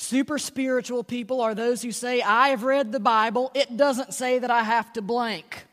[0.01, 4.39] Super spiritual people are those who say, I have read the Bible, it doesn't say
[4.39, 5.67] that I have to blank.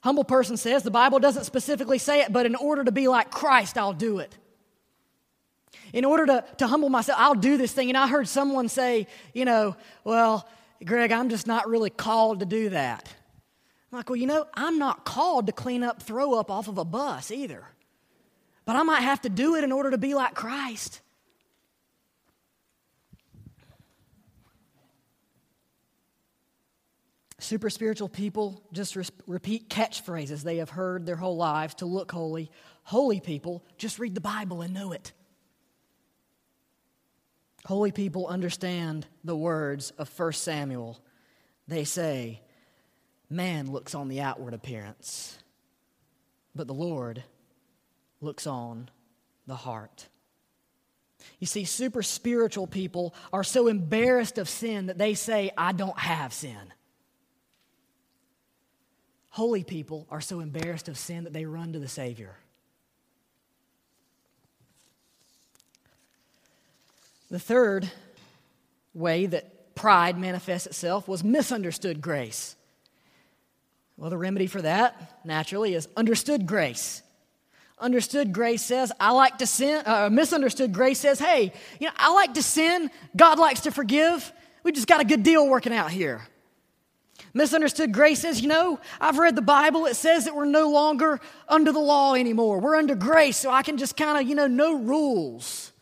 [0.00, 3.30] Humble person says, the Bible doesn't specifically say it, but in order to be like
[3.30, 4.36] Christ, I'll do it.
[5.92, 7.88] In order to, to humble myself, I'll do this thing.
[7.88, 10.48] And I heard someone say, you know, well,
[10.84, 13.14] Greg, I'm just not really called to do that.
[13.92, 16.78] I'm like, well, you know, I'm not called to clean up throw up off of
[16.78, 17.64] a bus either.
[18.64, 21.00] But I might have to do it in order to be like Christ.
[27.44, 32.10] Super spiritual people just re- repeat catchphrases they have heard their whole lives to look
[32.10, 32.50] holy.
[32.84, 35.12] Holy people just read the Bible and know it.
[37.66, 40.98] Holy people understand the words of 1 Samuel.
[41.68, 42.40] They say,
[43.28, 45.38] Man looks on the outward appearance,
[46.54, 47.24] but the Lord
[48.22, 48.88] looks on
[49.46, 50.08] the heart.
[51.40, 55.98] You see, super spiritual people are so embarrassed of sin that they say, I don't
[55.98, 56.72] have sin.
[59.34, 62.36] Holy people are so embarrassed of sin that they run to the Savior.
[67.32, 67.90] The third
[68.94, 72.54] way that pride manifests itself was misunderstood grace.
[73.96, 77.02] Well, the remedy for that, naturally, is understood grace.
[77.80, 79.82] Understood grace says, I like to sin.
[79.84, 82.88] Uh, misunderstood grace says, hey, you know, I like to sin.
[83.16, 84.32] God likes to forgive.
[84.62, 86.22] We just got a good deal working out here.
[87.36, 89.86] Misunderstood grace says, you know, I've read the Bible.
[89.86, 92.60] It says that we're no longer under the law anymore.
[92.60, 95.72] We're under grace, so I can just kind of, you know, no rules.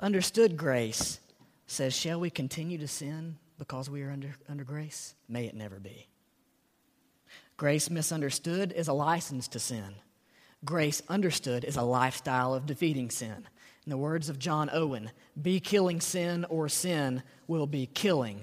[0.00, 1.20] Understood grace
[1.66, 5.14] says, shall we continue to sin because we are under, under grace?
[5.28, 6.08] May it never be.
[7.58, 9.94] Grace misunderstood is a license to sin.
[10.64, 13.46] Grace understood is a lifestyle of defeating sin.
[13.84, 15.10] In the words of John Owen,
[15.40, 18.42] be killing sin or sin will be killing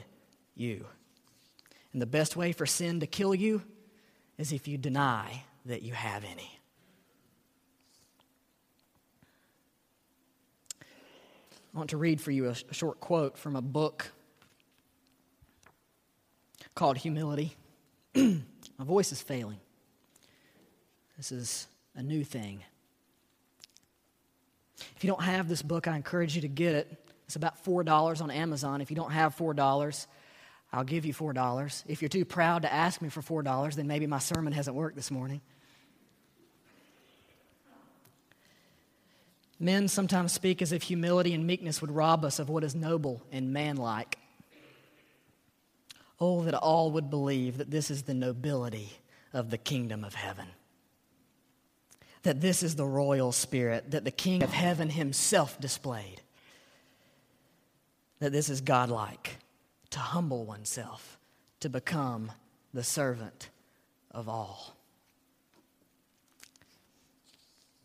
[0.56, 0.86] you.
[1.94, 3.62] And the best way for sin to kill you
[4.38, 6.60] is if you deny that you have any.
[10.82, 14.12] I want to read for you a, short quote from a book
[16.76, 17.56] called Humility.
[18.16, 18.42] My
[18.80, 19.60] voice is failing.
[21.18, 22.64] This is a new thing.
[24.96, 27.10] If you don't have this book, I encourage you to get it.
[27.26, 28.82] It's about $4 on Amazon.
[28.82, 30.08] If you don't have $4,
[30.74, 31.84] I'll give you $4.
[31.88, 34.96] If you're too proud to ask me for $4, then maybe my sermon hasn't worked
[34.96, 35.40] this morning.
[39.60, 43.22] Men sometimes speak as if humility and meekness would rob us of what is noble
[43.32, 44.18] and manlike.
[46.20, 48.94] Oh, that all would believe that this is the nobility
[49.32, 50.48] of the kingdom of heaven.
[52.24, 56.22] That this is the royal spirit that the King of heaven himself displayed.
[58.20, 59.38] That this is godlike
[59.94, 61.20] to humble oneself,
[61.60, 62.32] to become
[62.74, 63.50] the servant
[64.10, 64.76] of all.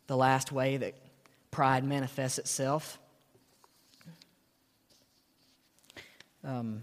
[0.07, 0.95] The last way that
[1.51, 2.99] pride manifests itself
[6.43, 6.81] um,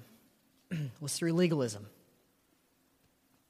[1.01, 1.87] was through legalism.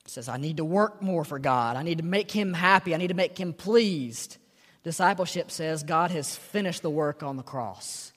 [0.05, 1.75] It says, I need to work more for God.
[1.75, 2.95] I need to make him happy.
[2.95, 4.37] I need to make him pleased.
[4.83, 8.13] Discipleship says God has finished the work on the cross.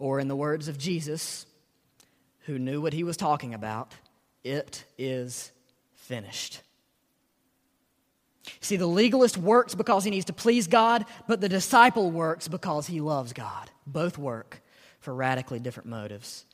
[0.00, 1.46] Or, in the words of Jesus,
[2.44, 3.92] who knew what he was talking about,
[4.42, 5.52] it is
[5.94, 6.60] finished.
[8.60, 12.86] See, the legalist works because he needs to please God, but the disciple works because
[12.86, 13.70] he loves God.
[13.86, 14.62] Both work
[15.00, 16.44] for radically different motives.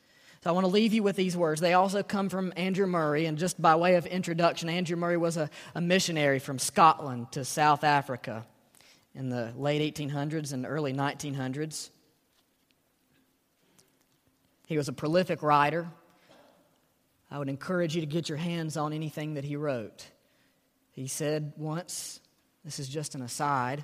[0.43, 1.61] So I want to leave you with these words.
[1.61, 5.37] They also come from Andrew Murray, and just by way of introduction, Andrew Murray was
[5.37, 8.45] a, a missionary from Scotland to South Africa
[9.13, 11.89] in the late 1800s and early 1900s.
[14.71, 15.91] He was a prolific writer.
[17.29, 20.09] I would encourage you to get your hands on anything that he wrote.
[20.93, 22.21] He said once,
[22.63, 23.83] this is just an aside,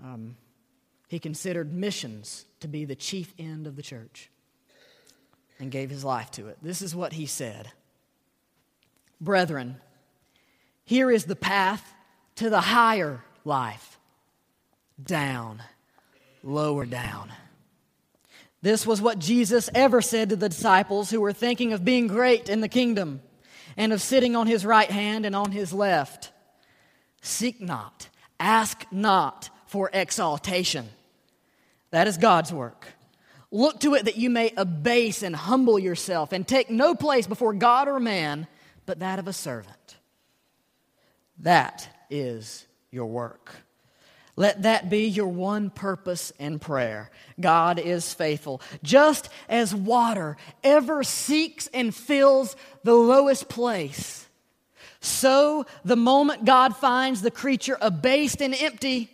[0.00, 0.36] um,
[1.08, 4.30] he considered missions to be the chief end of the church
[5.58, 6.58] and gave his life to it.
[6.62, 7.72] This is what he said
[9.20, 9.80] Brethren,
[10.84, 11.94] here is the path
[12.36, 13.98] to the higher life
[15.02, 15.64] down,
[16.44, 17.32] lower down.
[18.62, 22.48] This was what Jesus ever said to the disciples who were thinking of being great
[22.48, 23.20] in the kingdom
[23.76, 26.32] and of sitting on his right hand and on his left.
[27.20, 28.08] Seek not,
[28.40, 30.88] ask not for exaltation.
[31.90, 32.86] That is God's work.
[33.50, 37.52] Look to it that you may abase and humble yourself and take no place before
[37.52, 38.46] God or man
[38.86, 39.96] but that of a servant.
[41.40, 43.54] That is your work.
[44.36, 47.10] Let that be your one purpose and prayer.
[47.40, 48.60] God is faithful.
[48.82, 54.28] Just as water ever seeks and fills the lowest place,
[55.00, 59.10] so the moment God finds the creature abased and empty,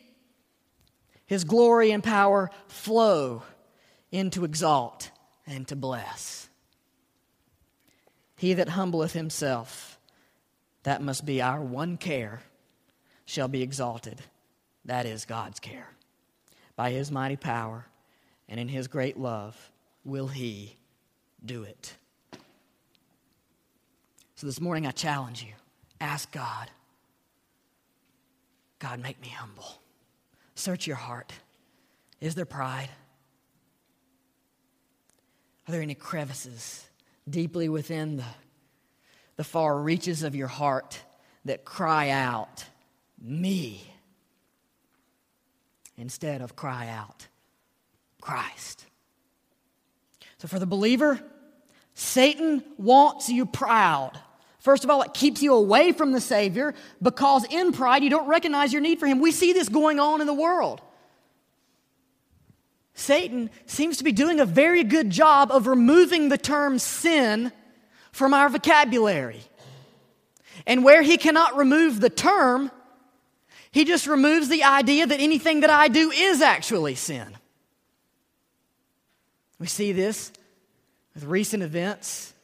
[1.27, 3.43] his glory and power flow
[4.11, 5.11] in to exalt
[5.47, 6.49] and to bless.
[8.37, 9.99] He that humbleth himself,
[10.83, 12.43] that must be our one care,
[13.25, 14.21] shall be exalted.
[14.85, 15.89] That is God's care.
[16.77, 17.87] By his mighty power
[18.49, 19.71] and in his great love
[20.05, 20.77] will he
[21.45, 21.95] do it.
[24.35, 25.53] So this morning I challenge you
[26.01, 26.69] ask God,
[28.81, 29.81] God, make me humble.
[30.57, 31.33] Search your heart.
[32.21, 32.89] Is there pride?
[35.67, 36.89] Are there any crevices
[37.31, 38.25] deeply within the,
[39.37, 41.01] the far reaches of your heart
[41.45, 42.65] that cry out,
[43.21, 43.92] Me?
[45.97, 47.29] Instead of cry out,
[48.21, 48.87] Christ.
[50.39, 51.21] So for the believer,
[51.95, 54.13] Satan wants you proud.
[54.59, 58.29] First of all, it keeps you away from the Savior because in pride you don't
[58.29, 59.21] recognize your need for Him.
[59.21, 60.81] We see this going on in the world.
[62.95, 67.53] Satan seems to be doing a very good job of removing the term sin
[68.13, 69.41] from our vocabulary.
[70.67, 72.71] And where he cannot remove the term,
[73.73, 77.37] he just removes the idea that anything that I do is actually sin.
[79.59, 80.31] We see this
[81.15, 82.35] with recent events.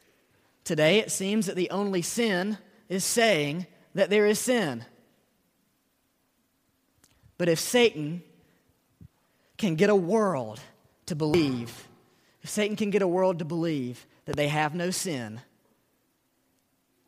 [0.65, 2.57] Today, it seems that the only sin
[2.89, 4.85] is saying that there is sin.
[7.37, 8.23] But if Satan
[9.59, 10.61] can get a world
[11.07, 11.89] to believe,
[12.43, 15.43] if Satan can get a world to believe that they have no sin,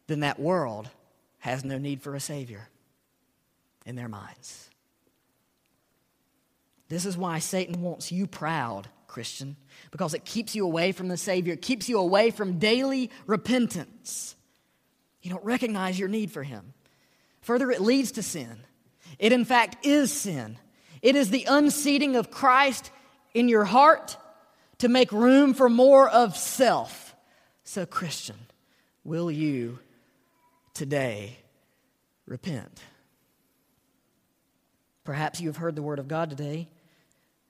[0.08, 0.90] then that world
[1.38, 2.68] has no need for a Savior
[3.86, 4.70] in their minds.
[6.88, 9.56] This is why Satan wants you proud, Christian,
[9.90, 14.34] because it keeps you away from the Savior, it keeps you away from daily repentance.
[15.22, 16.72] You don't recognize your need for Him.
[17.42, 18.58] Further, it leads to sin.
[19.18, 20.58] It, in fact, is sin.
[21.02, 22.90] It is the unseating of Christ
[23.34, 24.16] in your heart
[24.78, 27.14] to make room for more of self.
[27.64, 28.36] So, Christian,
[29.04, 29.78] will you
[30.74, 31.38] today
[32.26, 32.80] repent?
[35.04, 36.68] Perhaps you have heard the word of God today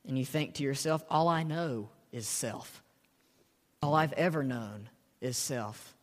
[0.07, 2.83] and you think to yourself, all I know is self.
[3.83, 4.89] All I've ever known
[5.21, 5.95] is self.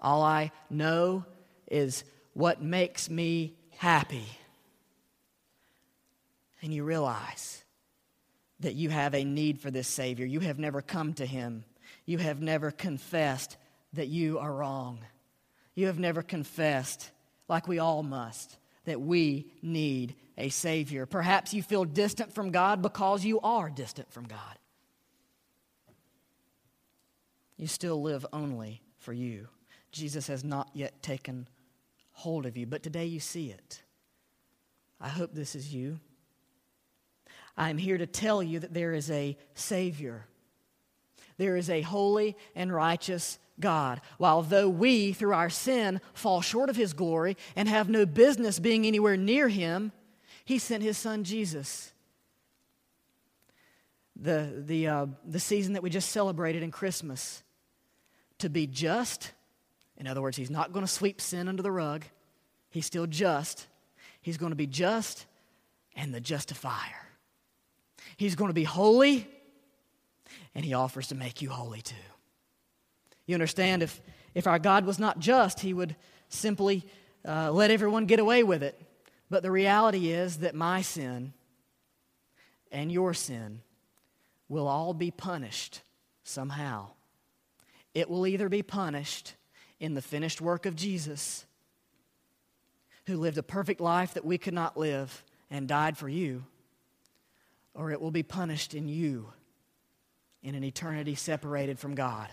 [0.00, 1.24] All I know
[1.70, 4.26] is what makes me happy.
[6.62, 7.64] And you realize
[8.60, 10.26] that you have a need for this Savior.
[10.26, 11.64] You have never come to Him.
[12.04, 13.56] You have never confessed
[13.92, 15.00] that you are wrong.
[15.74, 17.10] You have never confessed,
[17.48, 18.56] like we all must,
[18.86, 21.06] that we need a Savior.
[21.06, 24.58] Perhaps you feel distant from God because you are distant from God.
[27.56, 29.48] You still live only for you.
[29.92, 31.48] Jesus has not yet taken
[32.12, 33.82] hold of you, but today you see it.
[35.00, 36.00] I hope this is you.
[37.56, 40.26] I am here to tell you that there is a Savior.
[41.38, 44.00] There is a holy and righteous God.
[44.18, 48.58] While though we, through our sin, fall short of His glory and have no business
[48.58, 49.92] being anywhere near Him,
[50.46, 51.92] he sent his son Jesus.
[54.14, 57.42] The, the, uh, the season that we just celebrated in Christmas
[58.38, 59.32] to be just.
[59.98, 62.04] In other words, he's not going to sweep sin under the rug.
[62.70, 63.66] He's still just.
[64.22, 65.26] He's going to be just
[65.96, 67.08] and the justifier.
[68.16, 69.28] He's going to be holy,
[70.54, 71.94] and he offers to make you holy too.
[73.26, 74.00] You understand, if,
[74.34, 75.96] if our God was not just, he would
[76.28, 76.84] simply
[77.26, 78.80] uh, let everyone get away with it.
[79.28, 81.32] But the reality is that my sin
[82.70, 83.62] and your sin
[84.48, 85.82] will all be punished
[86.22, 86.88] somehow.
[87.94, 89.34] It will either be punished
[89.80, 91.44] in the finished work of Jesus,
[93.06, 96.44] who lived a perfect life that we could not live and died for you,
[97.74, 99.32] or it will be punished in you
[100.42, 102.28] in an eternity separated from God.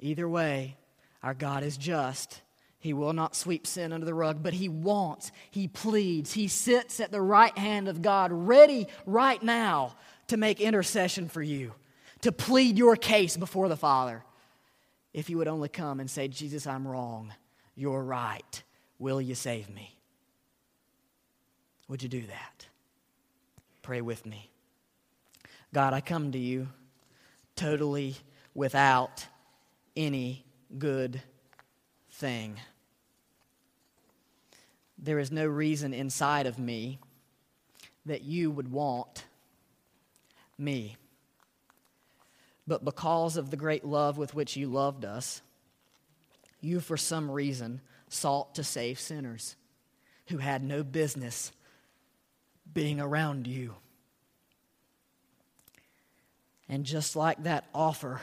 [0.00, 0.76] Either way,
[1.22, 2.42] our God is just
[2.80, 7.00] he will not sweep sin under the rug, but he wants, he pleads, he sits
[7.00, 9.96] at the right hand of God, ready right now
[10.28, 11.72] to make intercession for you,
[12.20, 14.22] to plead your case before the Father.
[15.12, 17.34] If you would only come and say, Jesus, I'm wrong,
[17.74, 18.62] you're right,
[18.98, 19.98] will you save me?
[21.88, 22.66] Would you do that?
[23.82, 24.50] Pray with me.
[25.74, 26.68] God, I come to you
[27.56, 28.14] totally
[28.54, 29.26] without
[29.98, 30.44] any
[30.78, 31.20] good
[32.12, 32.54] thing.
[34.96, 37.00] There is no reason inside of me
[38.06, 39.24] that you would want
[40.56, 40.96] me.
[42.66, 45.42] But because of the great love with which you loved us,
[46.60, 49.56] you for some reason sought to save sinners
[50.28, 51.50] who had no business
[52.72, 53.74] being around you.
[56.68, 58.20] And just like that offer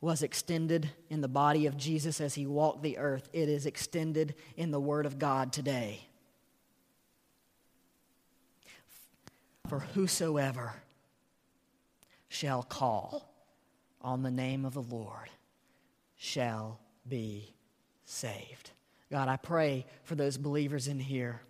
[0.00, 4.34] was extended in the body of Jesus as he walked the earth, it is extended
[4.56, 6.06] in the Word of God today.
[9.68, 10.74] For whosoever
[12.28, 13.34] shall call
[14.00, 15.28] on the name of the Lord
[16.16, 17.54] shall be
[18.04, 18.70] saved.
[19.10, 21.40] God, I pray for those believers in here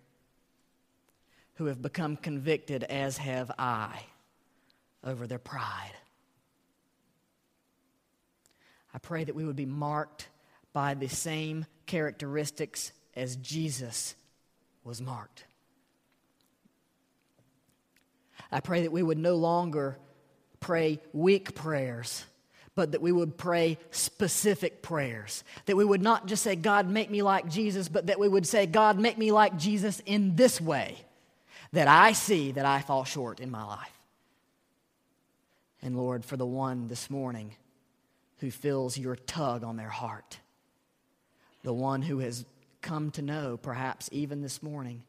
[1.55, 4.01] who have become convicted, as have I,
[5.03, 5.91] over their pride.
[8.93, 10.27] I pray that we would be marked
[10.73, 14.15] by the same characteristics as Jesus
[14.83, 15.45] was marked.
[18.51, 19.97] I pray that we would no longer
[20.59, 22.25] pray weak prayers,
[22.75, 25.43] but that we would pray specific prayers.
[25.65, 28.47] That we would not just say, God, make me like Jesus, but that we would
[28.47, 30.97] say, God, make me like Jesus in this way
[31.73, 33.99] that I see that I fall short in my life.
[35.81, 37.55] And Lord, for the one this morning
[38.39, 40.39] who feels your tug on their heart,
[41.63, 42.45] the one who has
[42.81, 45.03] come to know, perhaps even this morning,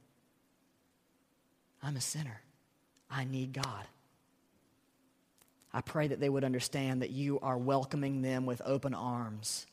[1.83, 2.41] I'm a sinner.
[3.11, 3.87] I need God.
[5.73, 9.67] I pray that they would understand that you are welcoming them with open arms,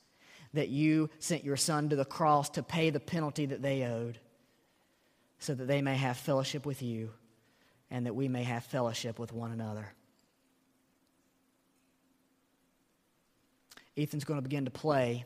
[0.54, 4.20] that you sent your son to the cross to pay the penalty that they owed,
[5.40, 7.12] so that they may have fellowship with you
[7.90, 9.94] and that we may have fellowship with one another.
[13.98, 15.26] Ethan's going to begin to play,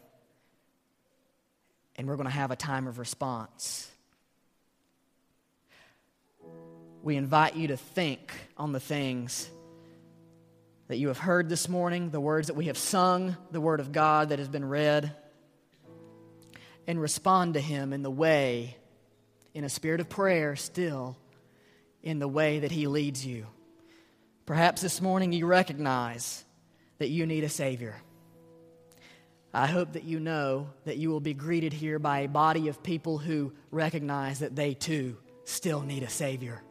[1.98, 3.92] and we're going to have a time of response.
[7.04, 9.50] We invite you to think on the things
[10.88, 13.92] that you have heard this morning, the words that we have sung, the word of
[13.92, 15.14] God that has been read,
[16.88, 18.78] and respond to Him in the way
[19.54, 21.18] in a spirit of prayer still
[22.04, 23.48] in the way that He leads you.
[24.46, 26.46] Perhaps this morning you recognize
[27.00, 27.96] that you need a Savior.
[29.54, 32.82] I hope that you know that you will be greeted here by a body of
[32.84, 36.62] people who recognize that they too still need a Savior.